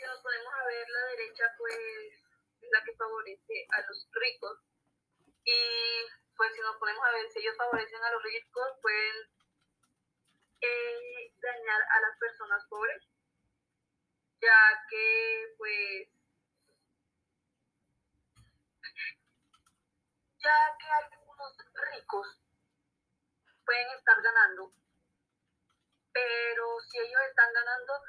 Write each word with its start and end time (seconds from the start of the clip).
si 0.00 0.06
nos 0.06 0.22
ponemos 0.22 0.54
a 0.54 0.64
ver 0.64 0.88
la 0.88 1.06
derecha, 1.12 1.44
pues 1.58 1.76
es 1.76 2.70
la 2.72 2.82
que 2.84 2.96
favorece 2.96 3.66
a 3.70 3.80
los 3.82 4.08
ricos. 4.12 4.58
Y 5.44 6.06
pues 6.36 6.54
si 6.54 6.60
nos 6.62 6.76
ponemos 6.76 7.04
a 7.04 7.10
ver 7.10 7.28
si 7.28 7.40
ellos 7.40 7.56
favorecen 7.56 8.02
a 8.02 8.10
los 8.12 8.22
ricos, 8.22 8.78
pueden 8.80 9.16
eh, 10.62 11.32
dañar 11.36 11.82
a 11.82 12.00
las 12.00 12.18
personas 12.18 12.64
pobres, 12.68 13.02
ya 14.40 14.86
que 14.88 15.54
pues 15.58 16.08
ya 20.38 20.76
que 20.78 20.90
algunos 21.04 21.56
ricos 21.92 22.40
pueden 23.66 23.90
estar 23.98 24.22
ganando, 24.22 24.72
pero 26.12 26.80
si 26.88 26.98
ellos 27.00 27.20
están 27.28 27.52
ganando, 27.52 28.02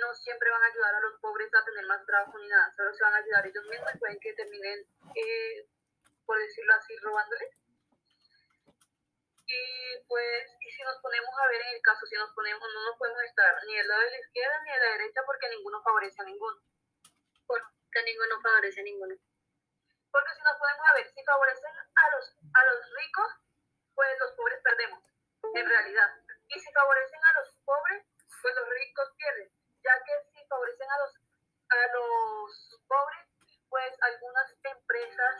no 0.00 0.14
siempre 0.14 0.50
van 0.50 0.62
a 0.62 0.66
ayudar 0.66 0.94
a 0.94 1.00
los 1.00 1.20
pobres 1.20 1.52
a 1.54 1.64
tener 1.64 1.86
más 1.86 2.04
trabajo 2.06 2.38
ni 2.38 2.48
nada, 2.48 2.72
solo 2.76 2.92
se 2.94 3.04
van 3.04 3.14
a 3.14 3.18
ayudar 3.18 3.46
ellos 3.46 3.64
mismos 3.66 3.94
y 3.94 3.98
pueden 3.98 4.20
que 4.20 4.32
terminen, 4.34 4.86
eh, 5.14 5.66
por 6.26 6.38
decirlo 6.38 6.74
así, 6.74 6.96
robándoles. 6.98 7.50
Y 9.46 10.04
pues, 10.08 10.56
y 10.60 10.70
si 10.70 10.82
nos 10.82 10.98
ponemos 11.00 11.34
a 11.38 11.48
ver 11.48 11.60
en 11.60 11.74
el 11.76 11.82
caso, 11.82 12.06
si 12.06 12.14
nos 12.16 12.32
ponemos, 12.32 12.62
no 12.72 12.84
nos 12.86 12.96
podemos 12.96 13.22
estar 13.22 13.54
ni 13.66 13.76
del 13.76 13.88
lado 13.88 14.00
de 14.00 14.10
la 14.10 14.20
izquierda 14.20 14.60
ni 14.64 14.70
de 14.72 14.78
la 14.78 14.92
derecha 14.92 15.20
porque 15.26 15.48
ninguno 15.50 15.82
favorece 15.82 16.22
a 16.22 16.24
ninguno. 16.24 16.62
Porque 17.46 18.02
ninguno 18.04 18.40
favorece 18.40 18.80
a 18.80 18.84
ninguno. 18.84 19.14
Porque 20.10 20.34
si 20.34 20.42
nos 20.42 20.56
podemos 20.56 20.88
a 20.88 20.94
ver, 20.94 21.12
si 21.12 21.24
favorecen 21.24 21.72
a 21.94 22.64
los 22.64 22.92
ricos, 22.96 23.32
pues 23.94 24.18
los 24.18 24.32
pobres 24.32 24.60
perdemos, 24.62 25.02
en 25.54 25.68
realidad. 25.68 26.16
Y 26.48 26.60
si 26.60 26.72
favorecen 26.72 27.24
a 27.24 27.32
los 27.40 27.56
pobres, 27.64 28.04
pues 28.42 28.54
los 28.54 28.68
ricos 28.68 29.08
pierden, 29.16 29.50
ya 29.82 29.94
que 30.04 30.12
si 30.32 30.44
favorecen 30.46 30.90
a 30.90 30.98
los, 30.98 31.14
a 31.70 31.86
los 31.94 32.80
pobres, 32.88 33.26
pues 33.68 33.92
algunas 34.00 34.54
empresas 34.64 35.34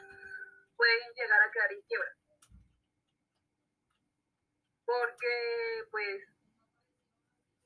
pueden 0.76 1.12
llegar 1.14 1.42
a 1.42 1.50
quedar 1.50 1.72
en 1.72 1.82
quiebra. 1.82 2.12
Porque, 4.84 5.84
pues, 5.90 6.22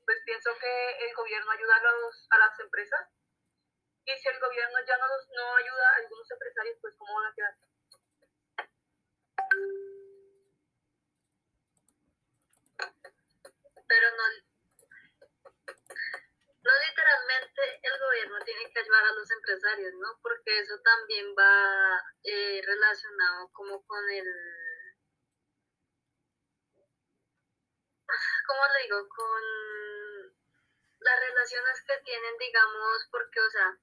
pues 0.05 0.19
pienso 0.25 0.51
que 0.59 1.07
el 1.07 1.15
gobierno 1.15 1.51
ayuda 1.51 1.77
a, 1.77 1.83
los, 1.83 2.27
a 2.31 2.39
las 2.39 2.61
empresas 2.61 3.09
y 4.05 4.19
si 4.19 4.29
el 4.29 4.39
gobierno 4.39 4.79
ya 4.87 4.97
no, 4.99 5.09
los, 5.09 5.29
no 5.31 5.57
ayuda 5.57 5.97
a 5.97 6.01
pues 6.81 6.95
¿cómo 6.99 7.15
van 7.15 7.33
a 7.33 7.35
quedar? 7.35 7.57
Pero 13.89 14.11
no, 14.17 14.25
no 16.63 16.73
literalmente 16.89 17.63
el 17.83 18.01
gobierno 18.01 18.45
tiene 18.45 18.71
que 18.73 18.81
ayudar 18.81 19.05
a 19.05 19.13
los 19.13 19.31
empresarios, 19.31 19.95
¿no? 19.95 20.19
Porque 20.23 20.59
eso 20.59 20.79
también 20.81 21.35
va 21.39 22.03
eh, 22.25 22.61
relacionado 22.65 23.49
como 23.53 23.87
con 23.87 24.11
el... 24.11 24.27
¿Cómo 28.47 28.63
le 28.75 28.83
digo? 28.83 29.09
Con 29.09 29.43
las 30.99 31.21
relaciones 31.21 31.83
que 31.87 31.99
tienen, 32.05 32.37
digamos, 32.39 33.09
porque, 33.13 33.41
o 33.41 33.51
sea, 33.51 33.79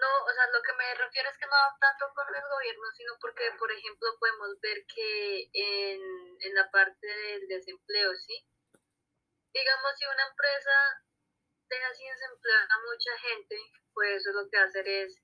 no, 0.00 0.24
o 0.24 0.32
sea, 0.32 0.46
lo 0.52 0.62
que 0.62 0.72
me 0.74 0.94
refiero 0.94 1.30
es 1.30 1.38
que 1.38 1.46
no 1.46 1.56
tanto 1.80 2.12
con 2.14 2.34
el 2.34 2.42
gobierno, 2.42 2.86
sino 2.96 3.12
porque, 3.20 3.50
por 3.58 3.70
ejemplo, 3.70 4.08
podemos 4.18 4.60
ver 4.60 4.84
que 4.86 5.48
en, 5.52 6.00
en 6.40 6.54
la 6.54 6.70
parte 6.70 7.06
del 7.06 7.48
desempleo, 7.48 8.14
¿sí? 8.14 8.46
Digamos, 9.52 9.92
si 9.96 10.04
una 10.06 10.26
empresa 10.28 11.02
deja 11.68 11.94
sin 11.94 12.08
desempleo 12.12 12.58
a 12.68 12.78
mucha 12.84 13.18
gente, 13.18 13.56
pues 13.94 14.20
eso 14.20 14.32
lo 14.32 14.48
que 14.50 14.58
va 14.58 14.64
a 14.64 14.66
hacer 14.66 14.86
es, 14.86 15.22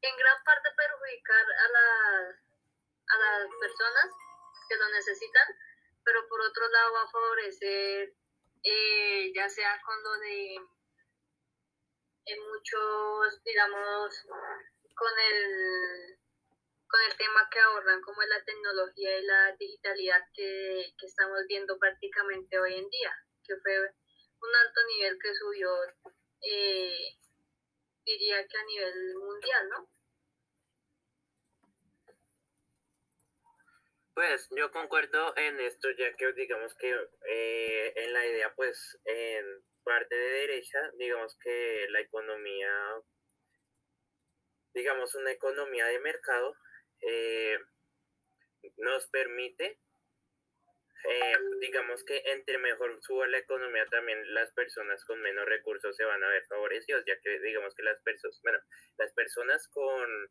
en 0.00 0.16
gran 0.16 0.42
parte, 0.44 0.68
perjudicar 0.76 1.44
a 1.44 1.68
las, 1.68 2.36
a 3.08 3.16
las 3.18 3.48
personas 3.60 4.10
que 4.68 4.76
lo 4.76 4.88
necesitan, 4.88 5.48
pero 6.04 6.26
por 6.28 6.40
otro 6.40 6.68
lado 6.68 6.92
va 6.92 7.02
a 7.02 7.10
favorecer, 7.10 8.12
eh, 8.64 9.32
ya 9.34 9.48
sea 9.48 9.80
con 9.84 10.02
lo 10.02 10.12
de 10.18 10.56
en 12.26 12.40
muchos, 12.40 13.42
digamos, 13.44 14.26
con 14.94 15.12
el, 15.18 16.18
con 16.88 17.00
el 17.02 17.16
tema 17.16 17.48
que 17.50 17.60
abordan 17.60 18.00
como 18.00 18.22
es 18.22 18.28
la 18.28 18.44
tecnología 18.44 19.18
y 19.18 19.24
la 19.24 19.56
digitalidad 19.56 20.22
que, 20.32 20.94
que 20.98 21.06
estamos 21.06 21.40
viendo 21.48 21.78
prácticamente 21.78 22.58
hoy 22.58 22.74
en 22.74 22.88
día, 22.88 23.12
que 23.46 23.56
fue 23.56 23.78
un 23.80 24.56
alto 24.56 24.80
nivel 24.88 25.18
que 25.20 25.34
subió, 25.34 25.70
eh, 26.42 27.16
diría 28.04 28.46
que 28.46 28.58
a 28.58 28.64
nivel 28.64 29.14
mundial, 29.16 29.68
¿no? 29.68 29.93
Pues 34.14 34.48
yo 34.56 34.70
concuerdo 34.70 35.36
en 35.36 35.58
esto, 35.58 35.90
ya 35.90 36.14
que 36.14 36.32
digamos 36.34 36.72
que 36.76 36.88
eh, 37.28 37.92
en 37.96 38.12
la 38.12 38.24
idea, 38.24 38.54
pues 38.54 38.96
en 39.04 39.44
parte 39.82 40.14
de 40.14 40.30
derecha, 40.30 40.78
digamos 40.96 41.36
que 41.42 41.88
la 41.90 41.98
economía, 41.98 42.70
digamos 44.72 45.16
una 45.16 45.32
economía 45.32 45.86
de 45.86 45.98
mercado, 45.98 46.56
eh, 47.00 47.58
nos 48.76 49.08
permite, 49.08 49.80
eh, 51.10 51.36
digamos 51.60 52.04
que 52.04 52.22
entre 52.26 52.58
mejor 52.58 52.96
suba 53.02 53.26
la 53.26 53.38
economía 53.38 53.84
también 53.86 54.32
las 54.32 54.52
personas 54.52 55.04
con 55.04 55.20
menos 55.22 55.44
recursos 55.44 55.96
se 55.96 56.04
van 56.04 56.22
a 56.22 56.28
ver 56.28 56.46
favorecidos, 56.46 57.04
ya 57.04 57.18
que 57.20 57.40
digamos 57.40 57.74
que 57.74 57.82
las 57.82 58.00
personas, 58.02 58.40
bueno, 58.44 58.60
las 58.96 59.12
personas 59.12 59.68
con, 59.68 60.30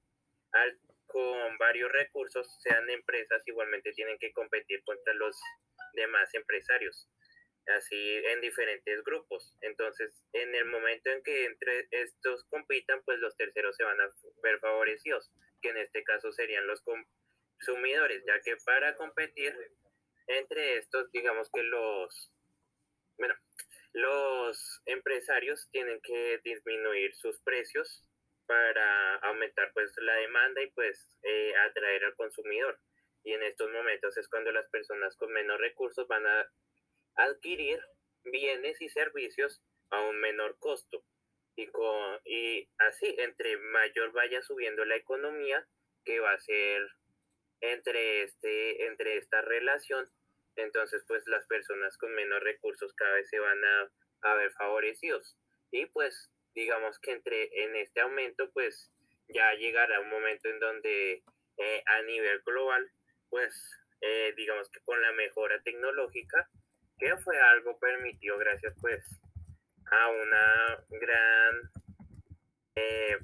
con 1.13 1.57
varios 1.59 1.91
recursos, 1.91 2.47
sean 2.59 2.90
empresas, 2.90 3.44
igualmente 3.46 3.94
tienen 3.94 4.18
que 4.18 4.34
competir 4.34 4.84
contra 4.84 5.13
los 5.13 5.40
demás 5.94 6.34
empresarios 6.34 7.07
así 7.68 8.18
en 8.25 8.41
diferentes 8.41 9.03
grupos. 9.03 9.53
Entonces, 9.62 10.12
en 10.34 10.53
el 10.56 10.66
momento 10.66 11.12
en 11.12 11.22
que 11.23 11.46
entre 11.46 11.88
estos 11.91 12.44
compitan, 12.46 13.02
pues 13.06 13.19
los 13.19 13.38
terceros 13.38 13.75
se 13.75 13.84
van 13.84 14.02
a 14.02 14.09
ver 14.41 14.59
favorecidos, 14.59 15.31
que 15.62 15.69
en 15.69 15.78
este 15.78 16.03
caso 16.03 16.31
serían 16.31 16.68
los 16.68 16.81
consumidores, 16.81 18.23
ya 18.25 18.41
que 18.41 18.57
para 18.66 18.96
competir 18.96 19.56
entre 20.28 20.78
estos, 20.78 21.12
digamos 21.12 21.50
que 21.53 21.63
los, 21.63 22.31
bueno, 23.18 23.35
los 23.94 24.81
empresarios 24.85 25.69
tienen 25.72 26.02
que 26.02 26.40
disminuir 26.44 27.13
sus 27.16 27.40
precios 27.44 28.03
para 28.45 29.15
aumentar 29.15 29.71
pues 29.73 29.93
la 29.97 30.15
demanda 30.15 30.61
y 30.61 30.71
pues 30.71 31.17
eh, 31.23 31.53
atraer 31.67 32.05
al 32.05 32.15
consumidor. 32.15 32.79
Y 33.23 33.33
en 33.33 33.43
estos 33.43 33.71
momentos 33.71 34.17
es 34.17 34.27
cuando 34.27 34.51
las 34.51 34.69
personas 34.69 35.15
con 35.15 35.31
menos 35.31 35.59
recursos 35.59 36.07
van 36.07 36.25
a 36.25 36.45
adquirir 37.15 37.79
bienes 38.23 38.81
y 38.81 38.89
servicios 38.89 39.61
a 39.89 40.01
un 40.01 40.19
menor 40.19 40.57
costo. 40.59 41.03
Y, 41.55 41.67
con, 41.67 42.19
y 42.25 42.67
así, 42.79 43.15
entre 43.19 43.57
mayor 43.57 44.11
vaya 44.11 44.41
subiendo 44.41 44.83
la 44.85 44.95
economía, 44.95 45.65
que 46.03 46.19
va 46.19 46.33
a 46.33 46.39
ser 46.39 46.89
entre, 47.61 48.23
este, 48.23 48.87
entre 48.87 49.17
esta 49.17 49.41
relación, 49.41 50.09
entonces 50.55 51.03
pues 51.07 51.23
las 51.27 51.45
personas 51.47 51.97
con 51.97 52.13
menos 52.13 52.41
recursos 52.41 52.93
cada 52.93 53.13
vez 53.13 53.29
se 53.29 53.39
van 53.39 53.63
a, 53.63 53.91
a 54.23 54.35
ver 54.35 54.51
favorecidos. 54.53 55.37
Y 55.71 55.85
pues 55.87 56.32
digamos 56.53 57.00
que 57.00 57.12
entre 57.12 57.50
en 57.64 57.75
este 57.75 58.02
aumento 58.02 58.52
pues 58.53 58.91
ya 59.28 59.53
llegará 59.53 60.00
un 60.00 60.09
momento 60.09 60.50
en 60.50 60.59
donde 60.59 61.24
eh, 61.58 61.84
a 61.86 62.02
nivel 62.03 62.41
global 62.46 62.91
pues 63.30 63.80
eh, 64.02 64.34
digamos 64.36 64.69
que 64.69 64.80
con 64.81 65.02
la 65.02 65.12
mejora 65.14 65.62
tecnológica 65.64 66.50
que 66.97 67.18
fue 67.18 67.40
algo 67.40 67.80
permitido 67.80 68.38
gracias 68.38 68.74
pues 68.80 69.03
a 69.91 70.09
una 70.09 70.85
gran 70.90 71.72
eh, 72.76 73.17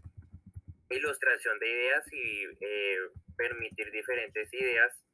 ilustración 0.89 1.59
de 1.59 1.69
ideas 1.69 2.05
y 2.11 2.45
permitir 3.37 3.91
diferentes 3.91 4.53
ideas 4.53 5.05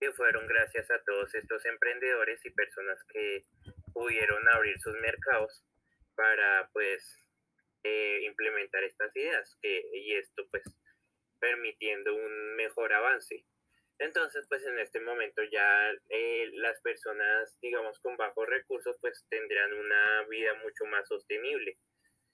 que 0.00 0.12
fueron 0.12 0.46
gracias 0.46 0.90
a 0.90 1.02
todos 1.04 1.34
estos 1.34 1.64
emprendedores 1.66 2.44
y 2.44 2.50
personas 2.50 2.98
que 3.04 3.42
pudieron 3.92 4.46
abrir 4.48 4.78
sus 4.80 4.94
mercados 5.00 5.64
para 6.14 6.68
pues 6.72 7.16
eh, 7.84 8.20
implementar 8.24 8.84
estas 8.84 9.14
ideas 9.16 9.56
que, 9.62 9.82
y 9.94 10.14
esto 10.14 10.46
pues 10.50 10.64
permitiendo 11.38 12.14
un 12.14 12.56
mejor 12.56 12.92
avance. 12.92 13.44
Entonces, 13.98 14.46
pues 14.48 14.64
en 14.64 14.78
este 14.78 15.00
momento 15.00 15.42
ya 15.44 15.90
eh, 16.08 16.50
las 16.54 16.80
personas, 16.80 17.58
digamos, 17.60 18.00
con 18.00 18.16
bajos 18.16 18.46
recursos, 18.48 18.96
pues 19.00 19.26
tendrán 19.28 19.74
una 19.74 20.24
vida 20.28 20.54
mucho 20.54 20.86
más 20.86 21.06
sostenible 21.06 21.78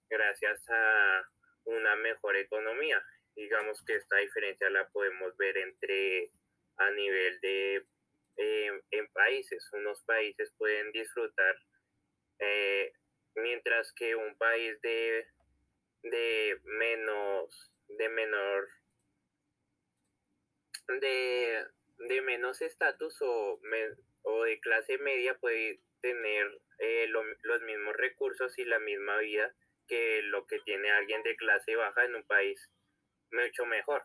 gracias 0.09 0.63
a 0.69 1.29
una 1.65 1.97
mejor 1.97 2.37
economía. 2.37 3.05
Digamos 3.35 3.85
que 3.85 3.97
esta 3.97 4.17
diferencia 4.19 4.71
la 4.71 4.89
podemos 4.89 5.37
ver 5.37 5.57
entre 5.59 6.31
a 6.77 6.91
nivel 6.93 7.41
de 7.41 7.87
eh, 8.37 8.83
en 8.91 9.09
países. 9.09 9.69
Unos 9.73 10.03
países 10.05 10.55
pueden 10.57 10.93
disfrutar 10.93 11.57
eh, 12.39 12.93
mientras 13.37 13.93
que 13.93 14.17
un 14.17 14.37
país 14.37 14.81
de, 14.83 15.27
de 16.03 16.61
menos, 16.65 17.73
de 17.89 18.09
menor, 18.09 18.69
de, 21.01 21.67
de 22.09 22.23
menos 22.23 22.63
estatus 22.63 23.17
o, 23.23 23.61
o 24.23 24.45
de 24.45 24.61
clase 24.61 24.99
media 24.99 25.39
puede 25.39 25.81
tener 26.01 26.59
eh, 26.79 27.09
los 27.09 27.63
mismos 27.63 27.97
recursos 27.97 28.59
y 28.59 28.65
la 28.65 28.79
misma 28.79 29.19
vida 29.19 29.55
que 29.89 30.23
lo 30.23 30.47
que 30.47 30.59
tiene 30.61 30.91
alguien 30.91 31.23
de 31.23 31.37
clase 31.37 31.77
baja 31.77 32.05
en 32.05 32.17
un 32.17 32.27
país 32.27 32.71
mucho 33.31 33.67
mejor. 33.67 34.03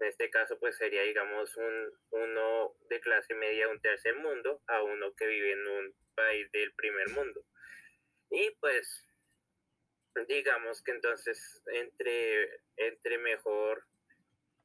En 0.00 0.08
este 0.08 0.30
caso, 0.30 0.58
pues 0.58 0.76
sería, 0.76 1.02
digamos, 1.02 1.56
un, 1.56 1.92
uno 2.10 2.74
de 2.88 3.00
clase 3.00 3.34
media, 3.34 3.68
un 3.68 3.80
tercer 3.80 4.16
mundo, 4.16 4.60
a 4.66 4.82
uno 4.82 5.14
que 5.14 5.26
vive 5.26 5.52
en 5.52 5.66
un 5.66 5.94
país 6.14 6.50
del 6.50 6.74
primer 6.74 7.08
mundo. 7.10 7.44
Y 8.32 8.50
pues, 8.60 9.06
digamos 10.26 10.82
que 10.82 10.90
entonces, 10.90 11.62
entre, 11.66 12.62
entre 12.76 13.18
mejor 13.18 13.86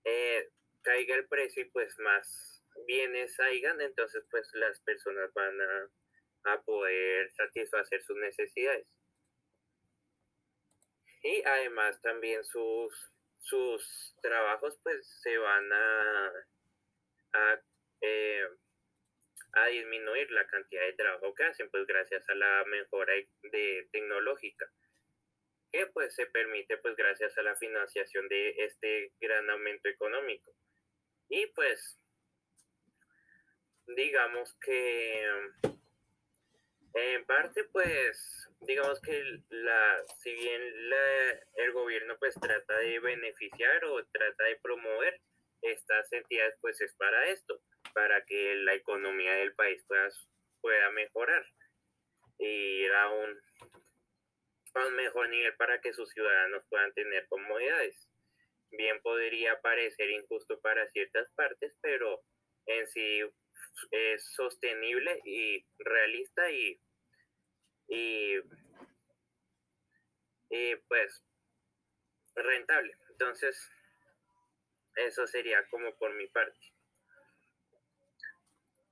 eh, 0.03 0.49
caiga 0.81 1.15
el 1.15 1.27
precio 1.27 1.63
y 1.63 1.69
pues 1.69 1.97
más 1.99 2.63
bienes 2.87 3.39
hayan, 3.39 3.79
entonces 3.81 4.23
pues 4.31 4.49
las 4.53 4.79
personas 4.81 5.31
van 5.33 5.61
a, 5.61 5.89
a 6.53 6.61
poder 6.63 7.31
satisfacer 7.33 8.01
sus 8.03 8.17
necesidades. 8.17 8.87
Y 11.21 11.43
además 11.43 12.01
también 12.01 12.43
sus 12.45 13.11
sus 13.47 14.13
trabajos 14.21 14.77
pues 14.83 15.07
se 15.21 15.37
van 15.37 15.71
a, 15.71 16.31
eh, 18.01 18.43
a, 19.61 19.65
disminuir 19.67 20.31
la 20.31 20.47
cantidad 20.47 20.85
de 20.85 20.93
trabajo 20.93 21.33
que 21.33 21.43
hacen 21.43 21.69
pues 21.69 21.85
gracias 21.85 22.27
a 22.29 22.35
la 22.35 22.63
mejora 22.65 23.13
de 23.43 23.87
tecnológica 23.91 24.71
que 25.71 25.87
pues 25.87 26.15
se 26.15 26.25
permite 26.27 26.77
pues 26.77 26.95
gracias 26.95 27.37
a 27.37 27.43
la 27.43 27.55
financiación 27.55 28.27
de 28.29 28.49
este 28.57 29.11
gran 29.19 29.49
aumento 29.49 29.89
económico. 29.89 30.53
Y 31.29 31.45
pues 31.47 31.99
digamos 33.95 34.55
que 34.61 35.25
en 36.93 37.25
parte 37.25 37.63
pues 37.65 38.49
digamos 38.61 38.99
que 39.01 39.23
la, 39.49 40.03
si 40.19 40.33
bien 40.33 40.61
el 41.55 41.71
gobierno 41.73 42.17
pues 42.17 42.35
trata 42.35 42.77
de 42.79 42.99
beneficiar 42.99 43.85
o 43.85 44.03
trata 44.05 44.45
de 44.45 44.57
promover 44.57 45.21
estas 45.61 46.11
entidades 46.13 46.55
pues 46.61 46.79
es 46.81 46.93
para 46.95 47.29
esto, 47.29 47.61
para 47.97 48.23
que 48.25 48.57
la 48.57 48.75
economía 48.75 49.33
del 49.33 49.55
país 49.55 49.83
pueda, 49.87 50.07
pueda 50.61 50.91
mejorar 50.91 51.43
y 52.37 52.45
ir 52.83 52.93
a 52.93 53.09
un, 53.09 53.41
a 54.75 54.85
un 54.85 54.95
mejor 54.95 55.27
nivel 55.29 55.55
para 55.55 55.81
que 55.81 55.93
sus 55.93 56.07
ciudadanos 56.11 56.63
puedan 56.69 56.93
tener 56.93 57.27
comodidades. 57.27 58.07
Bien 58.69 59.01
podría 59.01 59.59
parecer 59.61 60.11
injusto 60.11 60.61
para 60.61 60.87
ciertas 60.89 61.27
partes, 61.31 61.75
pero 61.81 62.21
en 62.67 62.87
sí 62.87 63.21
es 63.89 64.31
sostenible 64.35 65.19
y 65.25 65.65
realista 65.79 66.51
y 66.51 66.79
y, 67.87 68.35
pues 70.87 71.23
rentable. 72.35 72.95
Entonces, 73.09 73.57
eso 74.97 75.25
sería 75.25 75.67
como 75.71 75.95
por 75.95 76.13
mi 76.13 76.27
parte. 76.27 76.76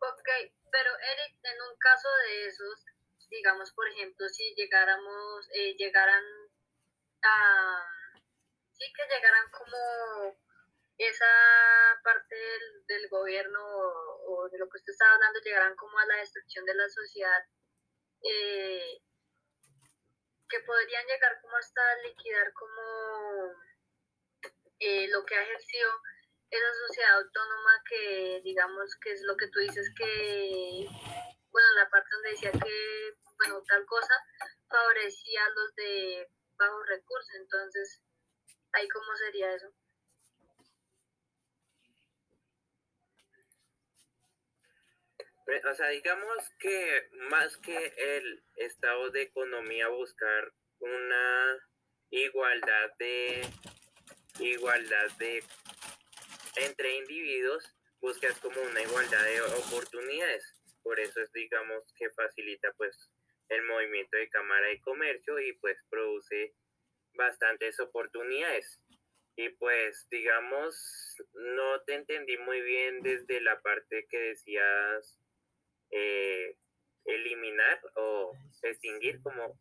Ok, 0.08 0.30
pero 0.72 0.92
Eric, 1.00 1.40
en 1.44 1.62
un 1.62 1.78
caso 1.78 2.08
de 2.28 2.48
esos, 2.48 2.86
digamos, 3.30 3.72
por 3.74 3.88
ejemplo, 3.88 4.28
si 4.30 4.54
llegáramos, 4.56 5.50
eh, 5.54 5.76
llegaran 5.78 6.24
a, 7.24 7.88
sí 8.74 8.86
que 8.96 9.04
llegaran 9.08 9.50
como 9.50 10.38
esa 10.98 11.26
parte 12.04 12.36
del, 12.88 13.10
gobierno 13.10 13.60
o, 13.60 14.44
o, 14.46 14.50
de 14.50 14.60
lo 14.60 14.70
que 14.70 14.78
usted 14.78 14.92
estaba 14.92 15.16
hablando, 15.16 15.40
llegaran 15.40 15.76
como 15.76 15.98
a 15.98 16.06
la 16.06 16.18
destrucción 16.18 16.66
de 16.66 16.76
la 16.76 16.88
sociedad, 16.88 17.44
eh, 18.22 19.02
que 20.48 20.60
podrían 20.62 21.06
llegar 21.08 21.42
como 21.42 21.58
hasta 21.58 21.96
liquidar 22.04 22.54
como 22.54 23.54
eh, 24.80 25.08
lo 25.08 25.26
que 25.26 25.36
ha 25.36 25.42
ejercido 25.42 25.90
esa 26.50 26.74
sociedad 26.88 27.18
autónoma 27.18 27.82
que 27.90 28.42
digamos 28.44 28.96
que 29.02 29.12
es 29.12 29.22
lo 29.24 29.36
que 29.36 29.48
tú 29.48 29.60
dices 29.60 29.92
que, 29.98 30.86
bueno, 31.52 31.68
la 31.76 31.90
parte 31.90 32.10
donde 32.12 32.30
decía 32.32 32.52
que, 32.52 33.14
bueno, 33.38 33.62
tal 33.68 33.86
cosa 33.86 34.14
favorecía 34.70 35.46
a 35.46 35.50
los 35.50 35.76
de 35.76 36.30
bajos 36.58 36.88
recursos, 36.88 37.36
entonces, 37.36 38.02
ahí 38.74 38.88
cómo 38.90 39.16
sería 39.16 39.54
eso. 39.54 39.74
O 45.70 45.76
sea, 45.76 45.90
digamos 45.90 46.50
que 46.58 47.08
más 47.30 47.56
que 47.58 47.94
el 47.98 48.44
estado 48.56 49.12
de 49.12 49.22
economía 49.24 49.88
buscar 49.90 50.52
una 50.80 51.58
igualdad 52.10 52.90
de 52.98 53.48
igualdad 54.40 55.12
de 55.18 55.44
entre 56.58 56.96
individuos, 56.98 57.64
buscas 58.02 58.40
como 58.40 58.62
una 58.62 58.82
igualdad 58.82 59.24
de 59.24 59.42
oportunidades. 59.42 60.44
Por 60.84 61.00
eso 61.00 61.22
es 61.22 61.32
digamos 61.34 61.84
que 61.98 62.10
facilita 62.12 62.72
pues 62.74 63.10
el 63.50 63.64
movimiento 63.64 64.18
de 64.18 64.30
cámara 64.30 64.68
de 64.68 64.82
comercio 64.82 65.40
y 65.40 65.54
pues 65.54 65.78
produce 65.90 66.54
bastantes 67.14 67.80
oportunidades. 67.80 68.82
Y 69.38 69.50
pues 69.50 70.08
digamos, 70.10 71.16
no 71.34 71.82
te 71.82 71.96
entendí 71.96 72.38
muy 72.38 72.62
bien 72.62 73.02
desde 73.02 73.42
la 73.42 73.60
parte 73.62 74.08
que 74.10 74.18
decías 74.18 75.20
eh, 75.92 76.58
eliminar 77.06 77.82
o 77.96 78.34
extinguir, 78.64 79.22
como 79.22 79.60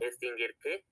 extinguir 0.00 0.56
qué? 0.62 0.84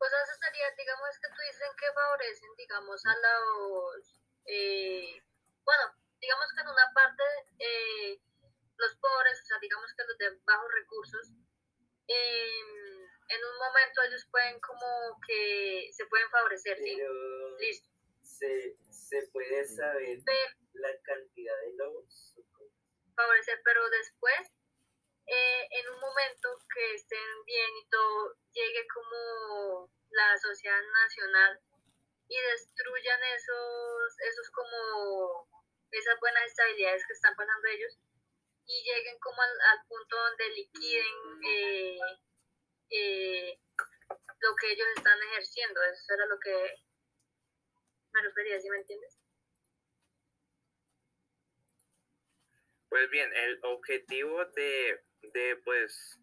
Pues 0.00 0.10
eso 0.24 0.34
sería, 0.40 0.64
digamos, 0.80 1.12
que 1.20 1.28
tú 1.28 1.40
dicen 1.44 1.68
que 1.76 1.92
favorecen, 1.92 2.56
digamos, 2.56 3.04
a 3.04 3.14
los, 3.20 4.20
eh, 4.46 5.20
bueno, 5.60 5.84
digamos 6.18 6.46
que 6.56 6.60
en 6.62 6.68
una 6.68 6.88
parte 6.94 7.24
eh, 7.58 8.18
los 8.78 8.96
pobres, 8.96 9.42
o 9.42 9.44
sea, 9.44 9.58
digamos 9.60 9.92
que 9.92 10.04
los 10.08 10.16
de 10.16 10.40
bajos 10.48 10.72
recursos, 10.72 11.28
em, 12.08 13.00
en 13.28 13.44
un 13.44 13.56
momento 13.60 14.02
ellos 14.08 14.26
pueden 14.30 14.58
como 14.60 15.20
que 15.28 15.90
se 15.92 16.06
pueden 16.06 16.30
favorecer, 16.30 16.78
¿sí? 16.78 16.96
Listo. 17.60 17.90
Se, 18.22 18.76
se 18.90 19.28
puede 19.32 19.68
saber 19.68 20.18
la 20.72 20.96
cantidad 21.02 21.56
de 21.60 21.76
lobos 21.76 22.30
favorecer, 23.20 23.60
pero 23.64 23.80
después, 23.90 24.52
eh, 25.30 25.68
en 25.70 25.88
un 25.94 26.00
momento 26.00 26.58
que 26.74 26.94
estén 26.94 27.44
bien 27.46 27.70
y 27.76 27.88
todo, 27.88 28.34
llegue 28.52 28.84
como 28.92 29.88
la 30.10 30.36
sociedad 30.38 30.82
nacional 31.04 31.60
y 32.26 32.36
destruyan 32.50 33.20
esos, 33.34 34.18
esos 34.26 34.50
como, 34.50 35.48
esas 35.92 36.18
buenas 36.18 36.44
estabilidades 36.46 37.06
que 37.06 37.12
están 37.12 37.36
pasando 37.36 37.68
ellos 37.68 37.96
y 38.66 38.82
lleguen 38.82 39.18
como 39.20 39.40
al, 39.40 39.86
punto 39.86 40.16
donde 40.16 40.48
liquiden 40.50 41.44
eh, 41.46 41.98
eh, 42.90 43.58
lo 44.40 44.56
que 44.56 44.72
ellos 44.72 44.88
están 44.96 45.18
ejerciendo. 45.30 45.80
Eso 45.84 46.14
era 46.14 46.26
lo 46.26 46.38
que 46.40 46.74
me 48.12 48.22
refería, 48.22 48.58
¿sí 48.58 48.68
me 48.68 48.78
entiendes? 48.78 49.16
Pues 52.88 53.08
bien, 53.10 53.32
el 53.32 53.60
objetivo 53.62 54.44
de, 54.46 55.00
de 55.22 55.56
pues, 55.64 56.18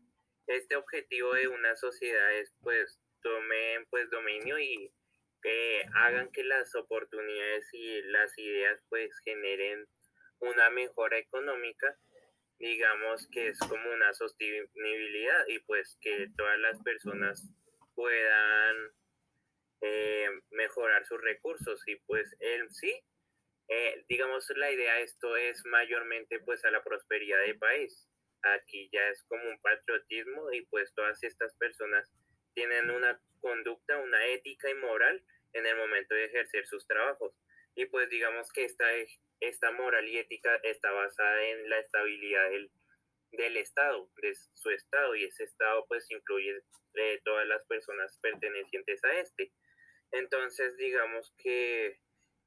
este 0.47 0.75
objetivo 0.75 1.33
de 1.33 1.47
una 1.47 1.75
sociedad 1.75 2.33
es 2.33 2.53
pues 2.61 2.99
tomen 3.21 3.85
pues 3.89 4.09
dominio 4.09 4.59
y 4.59 4.91
que 5.41 5.83
hagan 5.93 6.31
que 6.31 6.43
las 6.43 6.73
oportunidades 6.75 7.67
y 7.73 8.01
las 8.03 8.37
ideas 8.37 8.81
pues 8.89 9.11
generen 9.23 9.85
una 10.39 10.69
mejora 10.69 11.17
económica, 11.17 11.97
digamos 12.59 13.27
que 13.31 13.49
es 13.49 13.59
como 13.59 13.91
una 13.91 14.13
sostenibilidad 14.13 15.47
y 15.47 15.59
pues 15.59 15.97
que 16.01 16.29
todas 16.37 16.59
las 16.59 16.81
personas 16.81 17.49
puedan 17.95 18.75
eh, 19.81 20.29
mejorar 20.51 21.05
sus 21.05 21.21
recursos 21.21 21.81
y 21.87 21.95
pues 22.07 22.35
en 22.39 22.73
sí 22.73 23.03
eh, 23.69 24.05
digamos, 24.07 24.49
la 24.55 24.71
idea 24.71 24.95
de 24.95 25.03
esto 25.03 25.35
es 25.35 25.65
mayormente 25.65 26.39
pues 26.39 26.63
a 26.63 26.71
la 26.71 26.83
prosperidad 26.83 27.39
del 27.41 27.57
país. 27.57 28.07
Aquí 28.43 28.89
ya 28.91 29.09
es 29.09 29.23
como 29.23 29.49
un 29.49 29.59
patriotismo 29.61 30.51
y 30.51 30.65
pues 30.67 30.93
todas 30.93 31.23
estas 31.23 31.55
personas 31.55 32.09
tienen 32.53 32.89
una 32.89 33.19
conducta, 33.39 33.97
una 33.97 34.25
ética 34.27 34.69
y 34.69 34.75
moral 34.75 35.23
en 35.53 35.65
el 35.65 35.75
momento 35.75 36.15
de 36.15 36.25
ejercer 36.25 36.65
sus 36.65 36.85
trabajos. 36.87 37.33
Y 37.75 37.85
pues 37.85 38.09
digamos 38.09 38.51
que 38.51 38.65
esta, 38.65 38.85
esta 39.39 39.71
moral 39.71 40.07
y 40.07 40.17
ética 40.17 40.55
está 40.63 40.91
basada 40.91 41.43
en 41.45 41.69
la 41.69 41.79
estabilidad 41.79 42.49
del, 42.49 42.71
del 43.31 43.57
Estado, 43.57 44.09
de 44.21 44.33
su 44.53 44.69
Estado, 44.71 45.15
y 45.15 45.25
ese 45.25 45.43
Estado 45.43 45.85
pues 45.87 46.09
incluye 46.09 46.61
eh, 46.95 47.21
todas 47.23 47.47
las 47.47 47.65
personas 47.65 48.17
pertenecientes 48.21 49.03
a 49.03 49.19
este. 49.19 49.51
Entonces, 50.11 50.75
digamos 50.77 51.33
que 51.37 51.99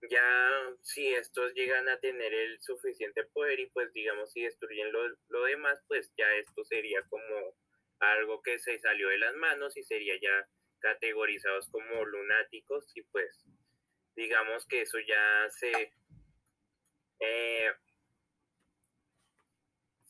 ya 0.08 0.76
si 0.82 1.08
estos 1.08 1.52
llegan 1.54 1.88
a 1.88 1.98
tener 2.00 2.32
el 2.32 2.60
suficiente 2.62 3.24
poder 3.24 3.60
y 3.60 3.66
pues 3.66 3.92
digamos 3.92 4.32
si 4.32 4.42
destruyen 4.42 4.92
lo, 4.92 5.08
lo 5.28 5.44
demás, 5.44 5.80
pues 5.88 6.12
ya 6.16 6.32
esto 6.36 6.64
sería 6.64 7.02
como 7.08 7.54
algo 7.98 8.42
que 8.42 8.58
se 8.58 8.78
salió 8.78 9.08
de 9.08 9.18
las 9.18 9.34
manos 9.34 9.76
y 9.76 9.82
sería 9.82 10.14
ya 10.20 10.48
categorizados 10.78 11.68
como 11.70 12.04
lunáticos 12.06 12.90
y 12.94 13.02
pues 13.02 13.44
digamos 14.16 14.66
que 14.66 14.82
eso 14.82 14.98
ya 15.00 15.48
se 15.50 15.92
eh, 17.20 17.70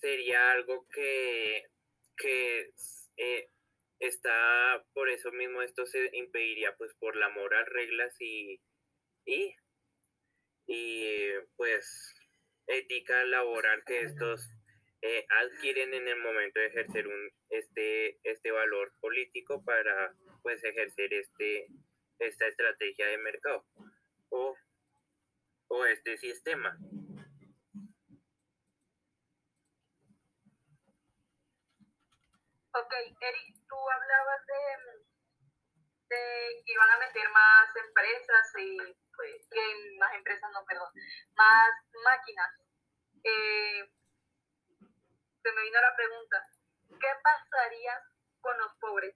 sería 0.00 0.52
algo 0.52 0.86
que, 0.88 1.64
que 2.16 2.72
eh, 3.16 3.50
está 3.98 4.84
por 4.94 5.08
eso 5.08 5.32
mismo 5.32 5.62
esto 5.62 5.84
se 5.86 6.10
impediría 6.12 6.76
pues 6.76 6.94
por 6.94 7.16
la 7.16 7.28
moral 7.30 7.66
reglas 7.66 8.14
y 8.20 8.60
y, 9.26 9.54
y 10.72 11.32
pues 11.56 12.14
ética 12.68 13.24
laboral 13.24 13.82
que 13.84 14.02
estos 14.02 14.48
eh, 15.02 15.26
adquieren 15.28 15.92
en 15.94 16.06
el 16.06 16.16
momento 16.18 16.60
de 16.60 16.66
ejercer 16.66 17.08
un 17.08 17.30
este 17.48 18.20
este 18.22 18.52
valor 18.52 18.92
político 19.00 19.64
para 19.64 20.14
pues 20.44 20.62
ejercer 20.62 21.12
este 21.12 21.66
esta 22.20 22.46
estrategia 22.46 23.08
de 23.08 23.18
mercado 23.18 23.66
o, 24.28 24.56
o 25.68 25.86
este 25.86 26.16
sistema. 26.18 26.78
Ok, 32.72 32.92
Eri, 33.20 33.54
tú 33.68 33.74
hablabas 33.74 34.46
de, 34.46 36.14
de 36.14 36.62
que 36.64 36.72
iban 36.72 36.90
a 36.90 36.98
meter 36.98 37.28
más 37.30 37.74
empresas 37.74 38.52
y 38.58 38.99
que 39.50 39.96
más 39.98 40.14
empresas 40.14 40.50
no, 40.52 40.64
perdón, 40.64 40.92
más 41.36 41.70
máquinas. 42.04 42.50
Eh, 43.24 43.90
se 45.42 45.52
me 45.52 45.62
vino 45.62 45.80
la 45.80 45.96
pregunta, 45.96 46.46
¿qué 46.88 47.08
pasaría 47.22 48.02
con 48.40 48.56
los 48.58 48.74
pobres 48.76 49.14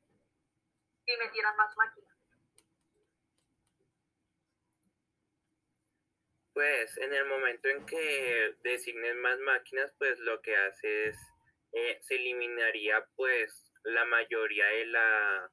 si 1.05 1.17
metieran 1.17 1.57
más 1.57 1.75
máquinas? 1.77 2.15
Pues 6.53 6.97
en 6.99 7.13
el 7.13 7.25
momento 7.27 7.69
en 7.69 7.85
que 7.85 8.57
designen 8.63 9.21
más 9.21 9.39
máquinas, 9.41 9.93
pues 9.99 10.19
lo 10.21 10.41
que 10.41 10.57
hace 10.57 11.09
es, 11.09 11.17
eh, 11.73 11.99
se 12.01 12.15
eliminaría 12.15 13.05
pues 13.17 13.73
la 13.83 14.05
mayoría 14.05 14.67
de 14.67 14.87
la, 14.87 15.51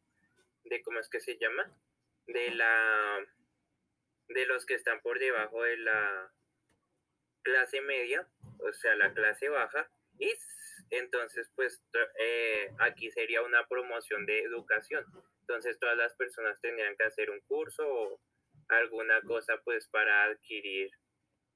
de 0.64 0.82
cómo 0.84 1.00
es 1.00 1.10
que 1.10 1.20
se 1.20 1.38
llama, 1.38 1.70
de 2.28 2.52
la, 2.52 3.26
de 4.34 4.46
los 4.46 4.66
que 4.66 4.76
están 4.76 5.02
por 5.02 5.20
debajo 5.20 5.64
de 5.64 5.78
la 5.78 6.32
clase 7.44 7.82
media, 7.82 8.28
o 8.60 8.72
sea, 8.74 8.96
la 8.96 9.14
clase 9.14 9.50
baja, 9.50 9.90
y 10.20 10.34
entonces 10.92 11.52
pues 11.56 11.82
eh, 12.20 12.70
aquí 12.80 13.10
sería 13.12 13.42
una 13.42 13.66
promoción 13.68 14.26
de 14.26 14.42
educación. 14.42 15.06
Entonces 15.42 15.80
todas 15.80 15.98
las 15.98 16.16
personas 16.16 16.60
tendrían 16.62 16.96
que 16.96 17.06
hacer 17.06 17.32
un 17.32 17.40
curso 17.42 17.88
o 17.88 18.22
alguna 18.68 19.22
cosa 19.22 19.60
pues 19.64 19.88
para 19.88 20.26
adquirir 20.26 20.92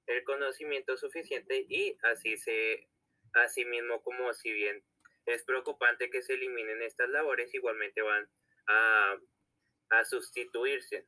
el 0.08 0.24
conocimiento 0.24 0.98
suficiente 0.98 1.66
y 1.70 1.98
así 2.04 2.38
se, 2.38 2.88
así 3.34 3.66
mismo 3.66 4.02
como 4.04 4.34
si 4.34 4.52
bien 4.52 4.84
es 5.26 5.44
preocupante 5.44 6.10
que 6.10 6.22
se 6.22 6.34
eliminen 6.34 6.82
estas 6.82 7.10
labores, 7.10 7.54
igualmente 7.54 8.02
van 8.02 8.30
a, 8.68 9.18
a 9.90 10.06
sustituirse 10.06 11.08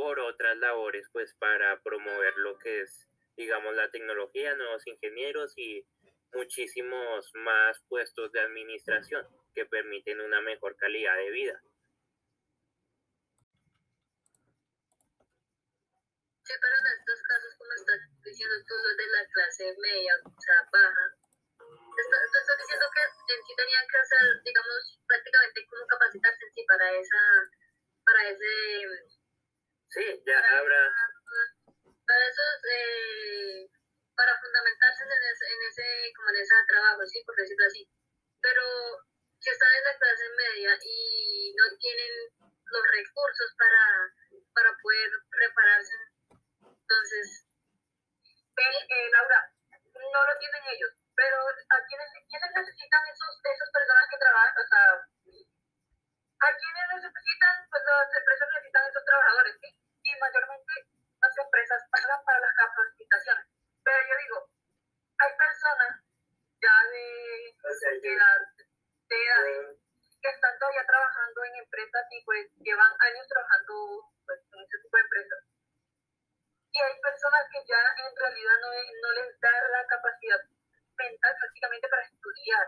por 0.00 0.18
otras 0.18 0.56
labores 0.56 1.06
pues 1.12 1.34
para 1.34 1.78
promover 1.82 2.34
lo 2.38 2.58
que 2.58 2.80
es 2.80 3.06
digamos 3.36 3.76
la 3.76 3.90
tecnología, 3.90 4.54
nuevos 4.54 4.86
ingenieros 4.86 5.52
y 5.58 5.86
muchísimos 6.32 7.30
más 7.34 7.78
puestos 7.86 8.32
de 8.32 8.40
administración 8.40 9.28
que 9.54 9.66
permiten 9.66 10.22
una 10.22 10.40
mejor 10.40 10.74
calidad 10.76 11.16
de 11.16 11.30
vida. 11.30 11.62
Sí, 16.44 16.54
pero 16.62 16.74
en 16.80 16.86
estos 16.98 17.22
casos, 17.22 17.54
como 17.58 17.72
estás 17.74 18.00
diciendo 18.24 18.56
tú, 18.66 18.74
los 18.82 18.96
de 18.96 19.06
la 19.06 19.26
clase 19.28 19.76
media, 19.80 20.14
o 20.24 20.40
sea, 20.40 20.64
baja, 20.72 21.04
tú 21.58 22.38
estás 22.40 22.58
diciendo 22.58 22.86
que 22.94 23.34
en 23.34 23.42
sí 23.44 23.52
tenían 23.54 23.86
que 23.86 23.98
hacer, 23.98 24.42
digamos, 24.44 24.98
prácticamente 25.06 25.66
como 25.68 25.86
capacitarse 25.86 26.44
en 26.44 26.52
sí 26.54 26.64
para 26.66 26.90
esa, 26.90 27.22
para 28.04 28.30
ese... 28.30 29.19
Sí, 29.90 30.22
ya 30.24 30.40
para 30.40 30.58
habrá... 30.58 30.82
para 32.06 32.22
esos, 32.26 32.54
eh, 32.70 33.68
para 34.14 34.38
fundamentarse 34.38 35.02
en 35.04 35.10
ese, 35.10 35.44
en 35.50 35.60
ese, 35.68 36.12
como 36.14 36.30
en 36.30 36.36
ese 36.36 36.54
trabajo, 36.68 37.06
sí, 37.06 37.22
por 37.26 37.36
decirlo 37.36 37.66
así. 37.66 37.88
Pero 38.40 38.62
si 39.40 39.50
están 39.50 39.72
en 39.74 39.84
la 39.84 39.98
clase 39.98 40.28
media 40.30 40.78
y 40.82 41.54
no 41.56 41.64
tienen 41.78 42.12
los 42.40 42.84
recursos 42.86 43.54
para, 43.58 44.14
para 44.54 44.70
poder 44.80 45.10
prepararse 45.30 45.94
entonces, 46.90 47.46
eh, 48.58 49.10
Laura, 49.14 49.46
no 49.94 50.20
lo 50.26 50.38
tienen 50.38 50.62
ellos, 50.74 50.90
pero 51.14 51.38
¿a 51.38 51.76
quiénes, 51.86 52.10
quiénes 52.26 52.50
necesitan 52.50 53.02
esos, 53.06 53.38
esas 53.46 53.70
personas 53.70 54.06
que 54.10 54.18
trabajan? 54.18 54.54
O 54.58 54.66
sea, 54.66 54.84
y 72.10 72.24
pues 72.24 72.50
llevan 72.58 72.92
años 73.00 73.26
trabajando 73.28 74.10
pues, 74.26 74.40
en 74.52 74.60
ese 74.60 74.78
tipo 74.82 74.96
de 74.96 75.02
empresas 75.02 75.50
y 76.72 76.78
hay 76.78 76.94
personas 77.02 77.42
que 77.50 77.60
ya 77.66 77.82
en 77.98 78.14
realidad 78.14 78.56
no, 78.62 78.70
no 78.70 79.10
les 79.12 79.40
da 79.40 79.50
la 79.50 79.86
capacidad 79.86 80.38
mental 80.96 81.34
prácticamente 81.40 81.88
para 81.88 82.06
estudiar 82.06 82.66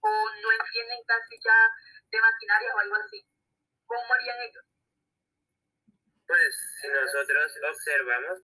o 0.00 0.10
no 0.40 0.48
entienden 0.52 1.04
casi 1.06 1.36
ya 1.44 1.58
de 2.10 2.20
maquinaria 2.20 2.74
o 2.74 2.78
algo 2.78 2.96
así. 2.96 3.24
¿Cómo 3.86 4.14
harían 4.14 4.40
ellos? 4.40 4.64
Pues 6.26 6.56
si 6.80 6.88
nosotros 6.88 7.52
observamos, 7.68 8.40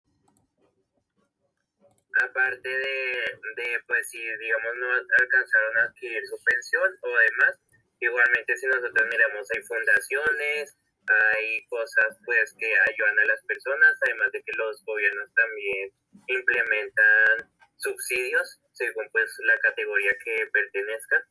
aparte 2.22 2.70
de, 2.70 3.40
de, 3.56 3.80
pues 3.88 4.10
si 4.10 4.20
digamos 4.20 4.76
no 4.76 4.92
alcanzaron 4.92 5.78
a 5.78 5.84
adquirir 5.84 6.26
su 6.28 6.38
pensión 6.44 6.92
o 7.02 7.10
demás, 7.10 7.56
igualmente 8.00 8.58
si 8.58 8.68
nosotros 8.68 9.08
miramos 9.10 9.48
hay 9.52 9.62
fundaciones, 9.64 10.78
hay 11.08 11.66
cosas 11.68 12.18
pues 12.26 12.56
que 12.60 12.72
ayudan 12.92 13.20
a 13.20 13.26
las 13.26 13.44
personas, 13.46 13.98
además 14.06 14.32
de 14.32 14.44
que 14.44 14.54
los 14.58 14.84
gobiernos 14.86 15.34
también 15.34 15.92
implementan 16.28 17.52
subsidios 17.78 18.62
según 18.74 19.10
pues 19.12 19.36
la 19.46 19.58
categoría 19.60 20.12
que 20.24 20.48
pertenezcan 20.52 21.24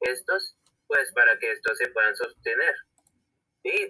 estos, 0.00 0.56
pues 0.86 1.12
para 1.12 1.38
que 1.38 1.52
estos 1.52 1.78
se 1.78 1.88
puedan 1.88 2.14
sostener. 2.16 2.74
Y 3.64 3.88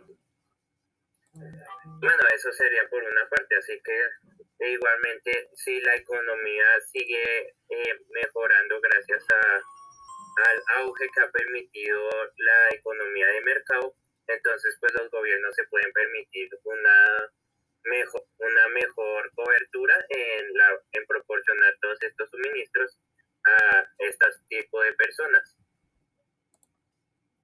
bueno, 1.32 2.22
eso 2.34 2.52
sería 2.52 2.88
por 2.88 3.02
una 3.02 3.28
parte, 3.28 3.56
así 3.56 3.80
que 3.82 4.68
igualmente 4.70 5.48
si 5.54 5.80
la 5.80 5.96
economía 5.96 6.80
sigue 6.92 7.54
eh, 7.68 7.98
mejorando 8.10 8.80
gracias 8.80 9.24
a, 9.30 9.62
al 10.36 10.62
auge 10.82 11.08
que 11.14 11.20
ha 11.20 11.30
permitido 11.30 12.10
la 12.36 12.76
economía 12.76 13.26
de 13.26 13.40
mercado, 13.42 13.94
entonces 14.26 14.76
pues 14.80 14.92
los 14.94 15.10
gobiernos 15.10 15.54
se 15.54 15.64
pueden 15.64 15.92
permitir 15.92 16.48
una 16.64 17.32
mejor, 17.84 18.24
una 18.38 18.68
mejor 18.68 19.30
cobertura 19.34 19.94
en, 20.08 20.54
la, 20.54 20.80
en 20.92 21.06
proporcionar 21.06 21.76
todos 21.80 22.02
estos 22.02 22.30
suministros 22.30 22.98
a 23.44 23.86
este 23.98 24.26
tipo 24.48 24.80
de 24.82 24.92
personas. 24.94 25.56